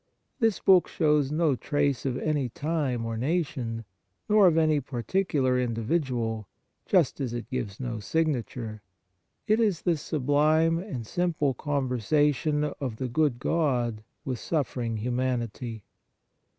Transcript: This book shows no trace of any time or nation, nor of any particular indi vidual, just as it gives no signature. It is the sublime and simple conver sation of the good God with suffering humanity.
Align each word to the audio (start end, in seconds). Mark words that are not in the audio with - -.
This 0.39 0.59
book 0.59 0.87
shows 0.87 1.31
no 1.31 1.55
trace 1.55 2.07
of 2.07 2.17
any 2.17 2.49
time 2.49 3.05
or 3.05 3.17
nation, 3.17 3.85
nor 4.27 4.47
of 4.47 4.57
any 4.57 4.79
particular 4.79 5.59
indi 5.59 5.83
vidual, 5.83 6.45
just 6.87 7.21
as 7.21 7.33
it 7.33 7.51
gives 7.51 7.79
no 7.79 7.99
signature. 7.99 8.81
It 9.45 9.59
is 9.59 9.83
the 9.83 9.97
sublime 9.97 10.79
and 10.79 11.05
simple 11.05 11.53
conver 11.53 11.99
sation 11.99 12.73
of 12.79 12.95
the 12.95 13.09
good 13.09 13.37
God 13.37 14.03
with 14.25 14.39
suffering 14.39 14.97
humanity. 14.97 15.83